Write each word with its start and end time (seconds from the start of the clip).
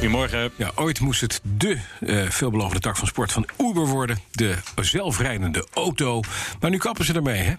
Goedemorgen. 0.00 0.50
Ja, 0.56 0.72
ooit 0.74 1.00
moest 1.00 1.20
het 1.20 1.40
de 1.42 1.78
uh, 2.00 2.30
veelbelovende 2.30 2.80
tak 2.80 2.96
van 2.96 3.06
sport 3.06 3.32
van 3.32 3.46
Uber 3.58 3.86
worden. 3.86 4.18
De 4.30 4.56
zelfrijdende 4.74 5.66
auto. 5.72 6.20
Maar 6.60 6.70
nu 6.70 6.78
kappen 6.78 7.04
ze 7.04 7.12
ermee, 7.12 7.42
hè? 7.42 7.54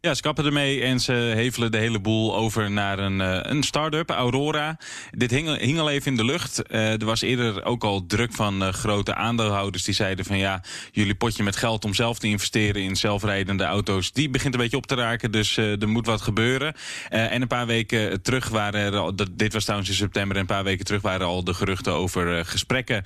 Ja, 0.00 0.14
ze 0.14 0.22
kappen 0.22 0.44
ermee 0.44 0.82
en 0.82 1.00
ze 1.00 1.12
hevelen 1.12 1.70
de 1.70 1.78
hele 1.78 2.00
boel 2.00 2.36
over 2.36 2.70
naar 2.70 2.98
een, 2.98 3.20
uh, 3.20 3.38
een 3.42 3.62
start-up, 3.62 4.10
Aurora. 4.10 4.78
Dit 5.10 5.30
hing, 5.30 5.58
hing, 5.58 5.78
al 5.78 5.90
even 5.90 6.10
in 6.10 6.16
de 6.16 6.24
lucht. 6.24 6.62
Uh, 6.70 7.00
er 7.00 7.04
was 7.04 7.20
eerder 7.20 7.64
ook 7.64 7.84
al 7.84 8.06
druk 8.06 8.32
van 8.32 8.62
uh, 8.62 8.68
grote 8.68 9.14
aandeelhouders 9.14 9.84
die 9.84 9.94
zeiden 9.94 10.24
van 10.24 10.38
ja, 10.38 10.62
jullie 10.92 11.14
potje 11.14 11.42
met 11.42 11.56
geld 11.56 11.84
om 11.84 11.94
zelf 11.94 12.18
te 12.18 12.26
investeren 12.26 12.82
in 12.82 12.96
zelfrijdende 12.96 13.64
auto's, 13.64 14.12
die 14.12 14.30
begint 14.30 14.54
een 14.54 14.60
beetje 14.60 14.76
op 14.76 14.86
te 14.86 14.94
raken, 14.94 15.30
dus 15.30 15.56
er 15.56 15.88
moet 15.88 16.06
wat 16.06 16.20
gebeuren. 16.20 16.74
en 17.08 17.42
een 17.42 17.48
paar 17.48 17.66
weken 17.66 18.22
terug 18.22 18.48
waren 18.48 18.80
er, 18.80 18.96
al, 18.96 19.14
dit 19.32 19.52
was 19.52 19.62
trouwens 19.62 19.90
in 19.90 19.96
september, 19.96 20.36
en 20.36 20.40
een 20.40 20.48
paar 20.48 20.64
weken 20.64 20.84
terug 20.84 21.02
waren 21.02 21.26
al 21.26 21.44
de 21.44 21.54
geruchten 21.54 21.92
over 21.92 22.44
gesprekken, 22.44 23.04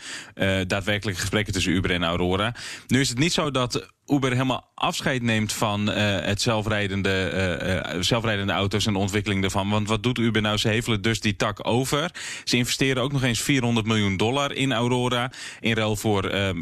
daadwerkelijke 0.67 1.21
gesprekken 1.21 1.53
tussen 1.53 1.73
Uber 1.73 1.91
en 1.91 2.05
Aurora. 2.05 2.55
Nu 2.87 3.01
is 3.01 3.09
het 3.09 3.19
niet 3.19 3.33
zo 3.33 3.51
dat 3.51 3.91
Uber 4.13 4.31
helemaal 4.31 4.71
afscheid 4.75 5.23
neemt 5.23 5.53
van 5.53 5.89
uh, 5.89 5.95
het 6.21 6.43
zelfrijdende, 6.43 7.31
uh, 7.35 7.95
uh, 7.97 8.03
zelfrijdende 8.03 8.53
auto's 8.53 8.87
en 8.87 8.93
de 8.93 8.99
ontwikkeling 8.99 9.41
daarvan. 9.41 9.69
Want 9.69 9.89
wat 9.89 10.03
doet 10.03 10.19
Uber 10.19 10.43
nou? 10.43 10.57
Ze 10.57 10.69
hevelen 10.69 11.03
dus 11.03 11.21
die 11.21 11.37
tak 11.37 11.67
over. 11.67 12.11
Ze 12.45 12.57
investeren 12.57 13.03
ook 13.03 13.13
nog 13.13 13.23
eens 13.23 13.41
400 13.41 13.87
miljoen 13.87 14.17
dollar 14.17 14.53
in 14.53 14.73
Aurora. 14.73 15.31
In 15.61 15.75
ruil 15.75 15.97
voor 15.97 16.31
26% 16.31 16.57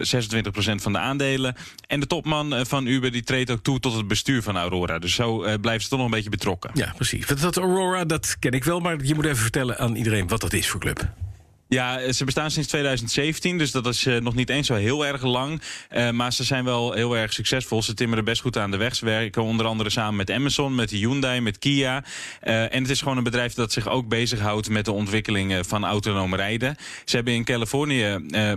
van 0.74 0.92
de 0.92 0.98
aandelen. 0.98 1.54
En 1.86 2.00
de 2.00 2.06
topman 2.06 2.66
van 2.66 2.86
Uber 2.86 3.12
die 3.12 3.22
treedt 3.22 3.50
ook 3.50 3.62
toe 3.62 3.80
tot 3.80 3.96
het 3.96 4.08
bestuur 4.08 4.42
van 4.42 4.56
Aurora. 4.56 4.98
Dus 4.98 5.14
zo 5.14 5.38
blijven 5.60 5.82
ze 5.82 5.88
toch 5.88 5.98
nog 5.98 6.08
een 6.08 6.14
beetje 6.14 6.30
betrokken. 6.30 6.70
Ja, 6.74 6.92
precies. 6.96 7.26
Dat 7.26 7.56
Aurora, 7.56 8.04
dat 8.04 8.36
ken 8.38 8.52
ik 8.52 8.64
wel. 8.64 8.80
Maar 8.80 9.04
je 9.04 9.14
moet 9.14 9.24
even 9.24 9.36
vertellen 9.36 9.78
aan 9.78 9.94
iedereen 9.94 10.28
wat 10.28 10.40
dat 10.40 10.52
is 10.52 10.68
voor 10.68 10.80
club. 10.80 11.29
Ja, 11.70 12.12
ze 12.12 12.24
bestaan 12.24 12.50
sinds 12.50 12.68
2017, 12.68 13.58
dus 13.58 13.70
dat 13.70 13.86
is 13.86 14.06
uh, 14.06 14.20
nog 14.20 14.34
niet 14.34 14.50
eens 14.50 14.66
zo 14.66 14.74
heel 14.74 15.06
erg 15.06 15.22
lang. 15.22 15.62
Uh, 15.90 16.10
maar 16.10 16.32
ze 16.32 16.44
zijn 16.44 16.64
wel 16.64 16.92
heel 16.92 17.16
erg 17.16 17.32
succesvol. 17.32 17.82
Ze 17.82 17.94
timmeren 17.94 18.24
best 18.24 18.40
goed 18.40 18.58
aan 18.58 18.70
de 18.70 18.76
weg. 18.76 18.96
Ze 18.96 19.04
werken 19.04 19.42
onder 19.42 19.66
andere 19.66 19.90
samen 19.90 20.16
met 20.16 20.30
Amazon, 20.30 20.74
met 20.74 20.90
Hyundai, 20.90 21.40
met 21.40 21.58
Kia. 21.58 22.04
Uh, 22.42 22.74
en 22.74 22.82
het 22.82 22.90
is 22.90 22.98
gewoon 22.98 23.16
een 23.16 23.24
bedrijf 23.24 23.54
dat 23.54 23.72
zich 23.72 23.88
ook 23.88 24.08
bezighoudt 24.08 24.68
met 24.68 24.84
de 24.84 24.92
ontwikkeling 24.92 25.66
van 25.66 25.84
autonoom 25.84 26.34
rijden. 26.34 26.76
Ze 27.04 27.16
hebben 27.16 27.34
in 27.34 27.44
Californië, 27.44 28.04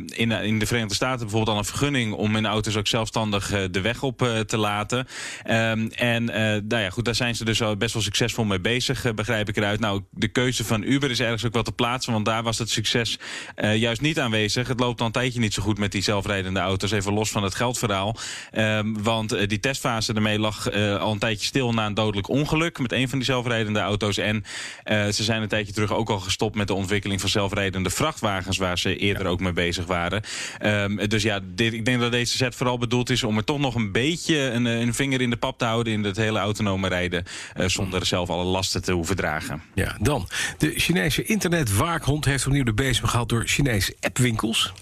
in, 0.05 0.31
in 0.31 0.59
de 0.59 0.65
Verenigde 0.65 0.95
Staten 0.95 1.19
bijvoorbeeld 1.19 1.49
al 1.51 1.57
een 1.57 1.65
vergunning 1.65 2.13
om 2.13 2.33
hun 2.33 2.45
auto's 2.45 2.75
ook 2.75 2.87
zelfstandig 2.87 3.69
de 3.71 3.81
weg 3.81 4.03
op 4.03 4.43
te 4.47 4.57
laten. 4.57 4.97
Um, 4.99 5.89
en 5.91 6.23
nou 6.67 6.77
ja, 6.77 6.89
goed, 6.89 7.05
daar 7.05 7.15
zijn 7.15 7.35
ze 7.35 7.45
dus 7.45 7.61
al 7.61 7.77
best 7.77 7.93
wel 7.93 8.03
succesvol 8.03 8.43
mee 8.43 8.59
bezig, 8.59 9.13
begrijp 9.13 9.49
ik 9.49 9.57
eruit. 9.57 9.79
Nou, 9.79 10.01
de 10.11 10.27
keuze 10.27 10.63
van 10.63 10.83
Uber 10.83 11.09
is 11.09 11.19
ergens 11.19 11.45
ook 11.45 11.53
wel 11.53 11.63
te 11.63 11.71
plaatsen, 11.71 12.13
want 12.13 12.25
daar 12.25 12.43
was 12.43 12.57
het 12.57 12.69
succes 12.69 13.02
uh, 13.09 13.75
juist 13.75 14.01
niet 14.01 14.19
aanwezig. 14.19 14.67
Het 14.67 14.79
loopt 14.79 14.99
al 14.99 15.05
een 15.05 15.11
tijdje 15.11 15.39
niet 15.39 15.53
zo 15.53 15.61
goed 15.61 15.77
met 15.77 15.91
die 15.91 16.01
zelfrijdende 16.01 16.59
auto's. 16.59 16.91
Even 16.91 17.13
los 17.13 17.31
van 17.31 17.43
het 17.43 17.55
geldverhaal. 17.55 18.15
Um, 18.53 19.03
want 19.03 19.33
uh, 19.33 19.47
die 19.47 19.59
testfase 19.59 20.13
ermee 20.13 20.39
lag 20.39 20.73
uh, 20.73 20.97
al 20.99 21.11
een 21.11 21.19
tijdje 21.19 21.45
stil 21.45 21.73
na 21.73 21.85
een 21.85 21.93
dodelijk 21.93 22.29
ongeluk 22.29 22.79
met 22.79 22.91
een 22.91 23.09
van 23.09 23.17
die 23.17 23.27
zelfrijdende 23.27 23.79
auto's. 23.79 24.17
En 24.17 24.43
ze 24.85 25.23
zijn 25.23 25.41
een 25.41 25.47
tijdje 25.47 25.73
terug 25.73 25.93
ook 25.93 26.09
al 26.09 26.19
gestopt 26.19 26.55
met 26.55 26.67
de 26.67 26.73
ontwikkeling 26.73 27.21
van 27.21 27.29
zelfrijdende 27.29 27.89
vrachtwagens, 27.89 28.57
waar 28.57 28.77
ze 28.77 28.97
eerder 28.97 29.25
ook 29.25 29.39
mee 29.39 29.53
bezig 29.53 29.85
waren. 29.85 30.23
Um, 30.65 31.09
dus 31.09 31.23
ja, 31.23 31.39
dit, 31.43 31.73
ik 31.73 31.85
denk 31.85 31.99
dat 31.99 32.11
deze 32.11 32.37
set 32.37 32.55
vooral 32.55 32.77
bedoeld 32.77 33.09
is 33.09 33.23
om 33.23 33.37
er 33.37 33.43
toch 33.43 33.59
nog 33.59 33.75
een 33.75 33.91
beetje 33.91 34.37
een, 34.37 34.65
een 34.65 34.93
vinger 34.93 35.21
in 35.21 35.29
de 35.29 35.37
pap 35.37 35.57
te 35.57 35.65
houden 35.65 35.93
in 35.93 36.03
het 36.03 36.17
hele 36.17 36.39
autonome 36.39 36.87
rijden. 36.87 37.23
zonder 37.65 38.05
zelf 38.05 38.29
alle 38.29 38.43
lasten 38.43 38.83
te 38.83 38.91
hoeven 38.91 39.15
dragen. 39.15 39.61
Ja, 39.73 39.97
dan. 39.99 40.27
De 40.57 40.73
Chinese 40.75 41.23
internetwaakhond 41.23 42.25
heeft 42.25 42.45
opnieuw 42.45 42.63
de 42.63 42.73
gehad 42.99 43.29
door 43.29 43.43
Chinese 43.45 43.95
appwinkels. 43.99 44.73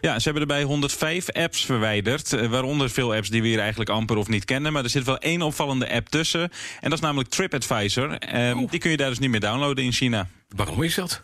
Ja, 0.00 0.18
ze 0.18 0.24
hebben 0.24 0.42
erbij 0.42 0.62
105 0.62 1.30
apps 1.30 1.64
verwijderd. 1.64 2.48
Waaronder 2.48 2.90
veel 2.90 3.14
apps 3.14 3.28
die 3.28 3.42
we 3.42 3.48
hier 3.48 3.58
eigenlijk 3.58 3.90
amper 3.90 4.16
of 4.16 4.28
niet 4.28 4.44
kennen. 4.44 4.72
Maar 4.72 4.84
er 4.84 4.90
zit 4.90 5.04
wel 5.04 5.18
één 5.18 5.42
opvallende 5.42 5.92
app 5.92 6.08
tussen. 6.08 6.40
En 6.40 6.50
dat 6.80 6.92
is 6.92 7.00
namelijk 7.00 7.28
TripAdvisor. 7.28 8.34
Um, 8.34 8.62
oh. 8.62 8.70
Die 8.70 8.80
kun 8.80 8.90
je 8.90 8.96
daar 8.96 9.08
dus 9.08 9.18
niet 9.18 9.30
meer 9.30 9.40
downloaden 9.40 9.84
in 9.84 9.92
China. 9.92 10.28
Waarom 10.48 10.82
is 10.82 10.94
dat? 10.94 11.22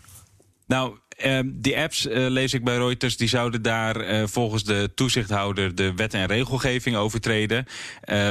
Nou, 0.67 0.99
die 1.45 1.79
apps, 1.79 2.07
uh, 2.07 2.29
lees 2.29 2.55
ik 2.55 2.65
bij 2.65 2.77
Reuters, 2.77 3.17
die 3.17 3.29
zouden 3.29 3.63
daar 3.63 4.09
uh, 4.09 4.23
volgens 4.27 4.65
de 4.65 4.91
toezichthouder 4.95 5.75
de 5.75 5.95
wet 5.95 6.15
en 6.15 6.27
regelgeving 6.27 6.97
overtreden. 6.97 7.67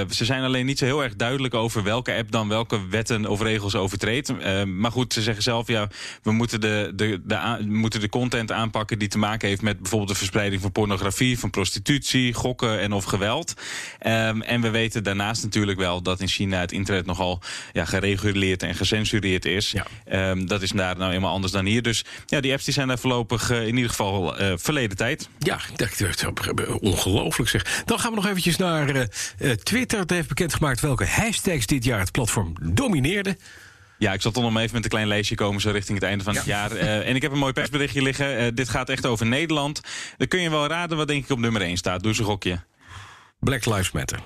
ze 0.09 0.25
zijn 0.25 0.43
alleen 0.43 0.65
niet 0.65 0.77
zo 0.77 0.85
heel 0.85 1.03
erg 1.03 1.15
duidelijk 1.15 1.53
over 1.53 1.83
welke 1.83 2.13
app 2.13 2.31
dan 2.31 2.47
welke 2.47 2.87
wetten 2.87 3.25
of 3.25 3.41
regels 3.41 3.75
overtreedt. 3.75 4.33
maar 4.65 4.91
goed, 4.91 5.13
ze 5.13 5.21
zeggen 5.21 5.43
zelf, 5.43 5.67
ja, 5.67 5.87
we 6.23 6.31
moeten 6.31 6.61
de, 6.61 6.91
de, 6.95 7.21
de, 7.23 7.65
moeten 7.67 7.99
de 7.99 8.09
content 8.09 8.51
aanpakken 8.51 8.99
die 8.99 9.07
te 9.07 9.17
maken 9.17 9.47
heeft 9.47 9.61
met 9.61 9.79
bijvoorbeeld 9.79 10.11
de 10.11 10.17
verspreiding 10.17 10.61
van 10.61 10.71
pornografie, 10.71 11.39
van 11.39 11.49
prostitutie, 11.49 12.33
gokken 12.33 12.79
en 12.79 12.93
of 12.93 13.03
geweld. 13.03 13.53
Um, 14.05 14.41
en 14.41 14.61
we 14.61 14.69
weten 14.69 15.03
daarnaast 15.03 15.43
natuurlijk 15.43 15.79
wel 15.79 16.01
dat 16.01 16.19
in 16.19 16.27
China 16.27 16.59
het 16.59 16.71
internet 16.71 17.05
nogal 17.05 17.41
ja, 17.71 17.85
gereguleerd 17.85 18.63
en 18.63 18.75
gecensureerd 18.75 19.45
is. 19.45 19.71
Ja. 19.71 20.29
Um, 20.29 20.47
dat 20.47 20.61
is 20.61 20.71
daar 20.71 20.97
nou 20.97 21.13
eenmaal 21.13 21.33
anders 21.33 21.53
dan 21.53 21.65
hier. 21.65 21.81
Dus 21.81 22.05
ja, 22.25 22.41
die 22.41 22.51
apps 22.51 22.65
die 22.65 22.72
zijn 22.73 22.89
er 22.89 22.97
voorlopig 22.97 23.51
uh, 23.51 23.67
in 23.67 23.75
ieder 23.75 23.89
geval 23.89 24.41
uh, 24.41 24.53
verleden 24.55 24.97
tijd. 24.97 25.29
Ja, 25.39 25.59
dat 25.75 25.99
is 25.99 26.25
ongelooflijk 26.79 27.49
zeg. 27.49 27.83
Dan 27.85 27.99
gaan 27.99 28.09
we 28.09 28.15
nog 28.15 28.27
eventjes 28.27 28.57
naar 28.57 28.95
uh, 28.95 29.51
Twitter. 29.51 29.99
Het 29.99 30.09
heeft 30.09 30.27
bekendgemaakt 30.27 30.79
welke 30.79 31.05
hashtags 31.05 31.65
dit 31.65 31.83
jaar 31.83 31.99
het 31.99 32.11
platform 32.11 32.53
domineerde. 32.61 33.37
Ja, 33.97 34.13
ik 34.13 34.21
zal 34.21 34.31
toch 34.31 34.43
nog 34.43 34.57
even 34.57 34.75
met 34.75 34.83
een 34.83 34.89
klein 34.89 35.07
lijstje 35.07 35.35
komen 35.35 35.61
zo 35.61 35.71
richting 35.71 35.99
het 35.99 36.07
einde 36.07 36.23
van 36.23 36.33
ja. 36.33 36.39
het 36.39 36.47
jaar. 36.47 36.71
Uh, 36.71 37.07
en 37.07 37.15
ik 37.15 37.21
heb 37.21 37.31
een 37.31 37.37
mooi 37.37 37.53
persberichtje 37.53 38.01
liggen. 38.01 38.41
Uh, 38.41 38.47
dit 38.53 38.69
gaat 38.69 38.89
echt 38.89 39.05
over 39.05 39.25
Nederland. 39.25 39.81
Dan 40.17 40.27
kun 40.27 40.41
je 40.41 40.49
wel 40.49 40.67
raden 40.67 40.97
wat 40.97 41.07
denk 41.07 41.23
ik 41.23 41.29
op 41.29 41.39
nummer 41.39 41.61
1 41.61 41.77
staat. 41.77 41.99
Doe 41.99 42.09
eens 42.09 42.19
een 42.19 42.25
gokje. 42.25 42.63
Black 43.39 43.65
Lives 43.65 43.91
Matter. 43.91 44.19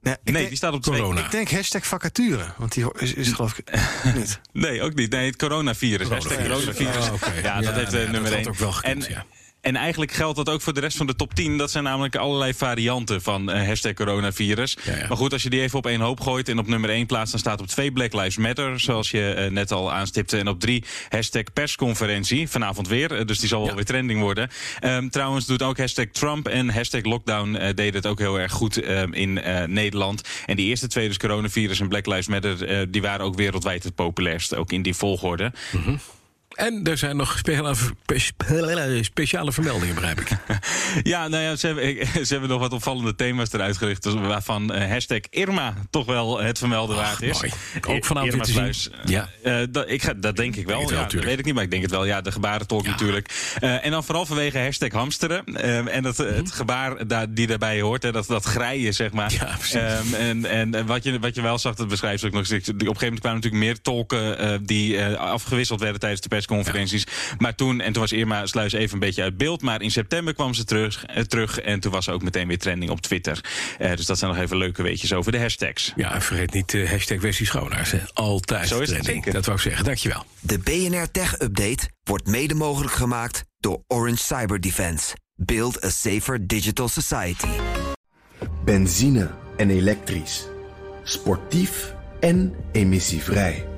Nee, 0.00 0.16
nee 0.24 0.34
denk, 0.34 0.48
die 0.48 0.56
staat 0.56 0.72
op 0.72 0.82
corona. 0.82 1.24
Ik 1.24 1.30
denk 1.30 1.50
hashtag 1.50 1.86
vacature, 1.86 2.44
want 2.56 2.72
die 2.72 2.92
is, 2.98 3.14
is 3.14 3.32
geloof 3.32 3.58
ik 3.58 3.70
niet. 4.14 4.40
nee, 4.52 4.82
ook 4.82 4.94
niet. 4.94 5.10
Nee, 5.10 5.26
het 5.26 5.36
coronavirus. 5.36 6.08
Corona 6.08 6.28
hashtag 6.28 6.46
coronavirus. 6.46 7.06
Oh, 7.06 7.12
okay. 7.12 7.42
Ja, 7.42 7.60
dat 7.60 7.64
ja, 7.64 7.72
heeft 7.78 7.92
nee, 7.92 8.06
nummer 8.06 8.32
1. 8.32 8.48
ook 8.48 8.56
wel 8.56 8.72
gekend, 8.72 9.06
en. 9.06 9.24
En 9.60 9.76
eigenlijk 9.76 10.12
geldt 10.12 10.36
dat 10.36 10.48
ook 10.48 10.60
voor 10.60 10.74
de 10.74 10.80
rest 10.80 10.96
van 10.96 11.06
de 11.06 11.16
top 11.16 11.34
10. 11.34 11.58
Dat 11.58 11.70
zijn 11.70 11.84
namelijk 11.84 12.16
allerlei 12.16 12.54
varianten 12.54 13.22
van 13.22 13.50
uh, 13.50 13.66
hashtag 13.66 13.94
coronavirus. 13.94 14.76
Ja, 14.84 14.96
ja. 14.96 15.08
Maar 15.08 15.16
goed, 15.16 15.32
als 15.32 15.42
je 15.42 15.50
die 15.50 15.60
even 15.60 15.78
op 15.78 15.86
één 15.86 16.00
hoop 16.00 16.20
gooit 16.20 16.48
en 16.48 16.58
op 16.58 16.66
nummer 16.66 16.90
1 16.90 17.06
plaatst... 17.06 17.30
dan 17.30 17.40
staat 17.40 17.60
op 17.60 17.66
2 17.66 17.92
Black 17.92 18.12
Lives 18.12 18.36
Matter, 18.36 18.80
zoals 18.80 19.10
je 19.10 19.34
uh, 19.38 19.50
net 19.50 19.72
al 19.72 19.92
aanstipte. 19.92 20.38
En 20.38 20.48
op 20.48 20.60
3 20.60 20.84
hashtag 21.08 21.42
persconferentie, 21.52 22.48
vanavond 22.48 22.88
weer. 22.88 23.18
Uh, 23.18 23.26
dus 23.26 23.38
die 23.38 23.48
zal 23.48 23.60
ja. 23.60 23.66
wel 23.66 23.74
weer 23.74 23.84
trending 23.84 24.20
worden. 24.20 24.48
Um, 24.84 25.10
trouwens 25.10 25.46
doet 25.46 25.62
ook 25.62 25.78
hashtag 25.78 26.06
Trump 26.12 26.48
en 26.48 26.70
hashtag 26.70 27.02
lockdown... 27.02 27.52
deden 27.52 27.94
het 27.94 28.06
ook 28.06 28.18
heel 28.18 28.40
erg 28.40 28.52
goed 28.52 28.76
in 29.10 29.32
Nederland. 29.66 30.28
En 30.46 30.56
die 30.56 30.66
eerste 30.66 30.86
twee, 30.86 31.08
dus 31.08 31.16
coronavirus 31.16 31.80
en 31.80 31.88
Black 31.88 32.06
Lives 32.06 32.26
Matter... 32.26 32.90
die 32.90 33.02
waren 33.02 33.24
ook 33.24 33.34
wereldwijd 33.34 33.84
het 33.84 33.94
populairst, 33.94 34.54
ook 34.54 34.72
in 34.72 34.82
die 34.82 34.94
volgorde. 34.94 35.52
Mm 35.72 35.82
-hmm. 35.82 36.00
En 36.58 36.84
er 36.84 36.98
zijn 36.98 37.16
nog 37.16 37.38
speciale, 37.38 37.74
speciale 39.02 39.52
vermeldingen, 39.52 39.94
begrijp 39.94 40.20
ik. 40.20 40.28
ja, 41.12 41.28
nou 41.28 41.42
ja, 41.42 41.56
ze 41.56 41.66
hebben, 41.66 42.06
ze 42.26 42.32
hebben 42.32 42.48
nog 42.48 42.60
wat 42.60 42.72
opvallende 42.72 43.14
thema's 43.14 43.52
eruit 43.52 43.76
gericht. 43.76 44.02
Dus 44.02 44.14
waarvan 44.14 44.74
uh, 44.74 44.88
hashtag 44.90 45.20
Irma 45.30 45.74
toch 45.90 46.06
wel 46.06 46.40
het 46.40 46.58
vermelden 46.58 46.96
waard 46.96 47.22
is. 47.22 47.40
Mooi. 47.40 47.52
Ook 47.86 48.04
vanavond 48.04 48.32
weer 48.32 48.42
te 48.42 48.72
zien. 48.72 48.92
Ja. 49.04 49.28
Uh, 49.44 49.66
dat, 49.70 49.90
ik 49.90 50.02
ga, 50.02 50.12
dat 50.12 50.36
denk 50.36 50.56
ik 50.56 50.66
wel. 50.66 50.80
ja, 50.90 51.06
dat 51.06 51.24
weet 51.24 51.38
ik 51.38 51.44
niet, 51.44 51.54
maar 51.54 51.62
ik 51.62 51.70
denk 51.70 51.82
het 51.82 51.90
wel. 51.90 52.04
Ja, 52.04 52.20
de 52.20 52.32
gebarentolk 52.32 52.84
ja. 52.84 52.90
natuurlijk. 52.90 53.56
Uh, 53.60 53.84
en 53.84 53.90
dan 53.90 54.04
vooral 54.04 54.26
vanwege 54.26 54.58
hashtag 54.58 54.92
hamsteren. 54.92 55.44
en 55.88 56.02
dat, 56.02 56.16
het 56.16 56.44
mhm. 56.44 56.54
gebaar 56.54 57.06
daar, 57.06 57.34
die 57.34 57.46
daarbij 57.46 57.80
hoort. 57.80 58.02
Hè, 58.02 58.12
dat, 58.12 58.26
dat 58.26 58.44
grijen, 58.44 58.94
zeg 58.94 59.12
maar. 59.12 59.32
Ja, 59.32 59.54
precies. 59.58 59.74
Um, 59.74 60.44
en 60.44 60.74
en 60.74 60.86
wat, 60.86 61.04
je, 61.04 61.18
wat 61.18 61.34
je 61.34 61.42
wel 61.42 61.58
zag, 61.58 61.74
dat 61.74 61.88
beschrijft 61.88 62.24
ook 62.24 62.32
nog. 62.32 62.42
Op 62.42 62.50
een 62.50 62.56
gegeven 62.56 62.84
moment 62.84 63.20
kwamen 63.20 63.40
natuurlijk 63.40 63.64
meer 63.64 63.80
tolken... 63.80 64.66
die 64.66 65.06
afgewisseld 65.16 65.80
werden 65.80 66.00
tijdens 66.00 66.20
de 66.20 66.28
pers 66.28 66.46
persconferenties. 66.48 67.06
Ja. 67.28 67.34
Maar 67.38 67.54
toen, 67.54 67.80
en 67.80 67.92
toen 67.92 68.02
was 68.02 68.12
Irma 68.12 68.46
Sluis 68.46 68.72
even 68.72 68.92
een 68.92 68.98
beetje 68.98 69.22
uit 69.22 69.36
beeld. 69.36 69.62
Maar 69.62 69.82
in 69.82 69.90
september 69.90 70.34
kwam 70.34 70.54
ze 70.54 70.64
terug, 70.64 71.06
eh, 71.06 71.22
terug 71.22 71.60
en 71.60 71.80
toen 71.80 71.92
was 71.92 72.04
ze 72.04 72.12
ook 72.12 72.22
meteen 72.22 72.48
weer 72.48 72.58
trending 72.58 72.90
op 72.90 73.00
Twitter. 73.00 73.40
Uh, 73.78 73.96
dus 73.96 74.06
dat 74.06 74.18
zijn 74.18 74.30
nog 74.30 74.40
even 74.40 74.56
leuke 74.56 74.82
weetjes 74.82 75.12
over 75.12 75.32
de 75.32 75.40
hashtags. 75.40 75.92
Ja, 75.96 76.14
en 76.14 76.22
vergeet 76.22 76.52
niet 76.52 76.70
de 76.70 76.78
uh, 76.78 76.90
hashtag 76.90 77.20
Westie 77.20 77.46
Schoonaars. 77.46 77.94
Altijd 78.12 78.68
Zo 78.68 78.80
is 78.80 78.90
het 78.90 79.02
trending. 79.02 79.32
Dat 79.32 79.44
wou 79.44 79.56
ik 79.56 79.62
zeggen. 79.62 79.84
Dankjewel. 79.84 80.24
De 80.40 80.58
BNR 80.58 81.10
Tech 81.10 81.40
Update 81.40 81.88
wordt 82.02 82.26
mede 82.26 82.54
mogelijk 82.54 82.94
gemaakt 82.94 83.44
door 83.58 83.82
Orange 83.86 84.22
Cyber 84.22 84.60
Defense. 84.60 85.16
Build 85.34 85.84
a 85.84 85.90
safer 85.90 86.46
digital 86.46 86.88
society. 86.88 87.48
Benzine 88.64 89.30
en 89.56 89.70
elektrisch. 89.70 90.46
Sportief 91.02 91.94
en 92.20 92.54
emissievrij. 92.72 93.77